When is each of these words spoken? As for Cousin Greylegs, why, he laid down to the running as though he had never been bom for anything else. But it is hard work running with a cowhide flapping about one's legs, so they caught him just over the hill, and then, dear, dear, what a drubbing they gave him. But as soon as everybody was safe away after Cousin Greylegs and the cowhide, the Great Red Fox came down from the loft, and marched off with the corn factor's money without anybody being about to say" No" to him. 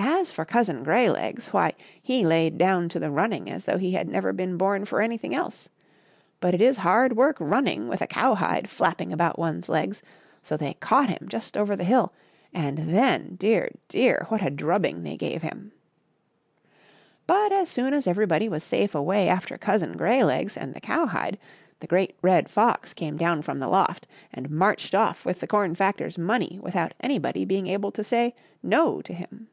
As 0.00 0.30
for 0.30 0.44
Cousin 0.44 0.84
Greylegs, 0.84 1.48
why, 1.48 1.72
he 2.00 2.24
laid 2.24 2.56
down 2.56 2.88
to 2.90 3.00
the 3.00 3.10
running 3.10 3.50
as 3.50 3.64
though 3.64 3.78
he 3.78 3.92
had 3.92 4.08
never 4.08 4.32
been 4.32 4.56
bom 4.56 4.84
for 4.84 5.00
anything 5.00 5.34
else. 5.34 5.68
But 6.40 6.54
it 6.54 6.60
is 6.60 6.76
hard 6.76 7.16
work 7.16 7.36
running 7.40 7.88
with 7.88 8.00
a 8.00 8.06
cowhide 8.06 8.70
flapping 8.70 9.12
about 9.12 9.38
one's 9.40 9.68
legs, 9.68 10.00
so 10.40 10.56
they 10.56 10.74
caught 10.74 11.08
him 11.08 11.26
just 11.28 11.56
over 11.56 11.74
the 11.74 11.82
hill, 11.84 12.12
and 12.54 12.78
then, 12.78 13.34
dear, 13.40 13.70
dear, 13.88 14.26
what 14.28 14.40
a 14.44 14.50
drubbing 14.50 15.02
they 15.02 15.16
gave 15.16 15.42
him. 15.42 15.72
But 17.26 17.50
as 17.50 17.68
soon 17.68 17.92
as 17.92 18.06
everybody 18.06 18.48
was 18.48 18.62
safe 18.62 18.94
away 18.94 19.28
after 19.28 19.58
Cousin 19.58 19.96
Greylegs 19.96 20.56
and 20.56 20.74
the 20.74 20.80
cowhide, 20.80 21.36
the 21.80 21.88
Great 21.88 22.16
Red 22.22 22.48
Fox 22.48 22.94
came 22.94 23.16
down 23.16 23.42
from 23.42 23.58
the 23.58 23.68
loft, 23.68 24.06
and 24.32 24.48
marched 24.50 24.94
off 24.94 25.24
with 25.24 25.40
the 25.40 25.48
corn 25.48 25.74
factor's 25.74 26.16
money 26.18 26.60
without 26.62 26.94
anybody 27.00 27.44
being 27.44 27.72
about 27.74 27.94
to 27.94 28.04
say" 28.04 28.32
No" 28.62 29.00
to 29.02 29.12
him. 29.12 29.48